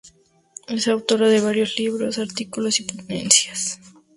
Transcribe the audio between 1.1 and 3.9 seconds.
de varios libros, artículos y ponencias.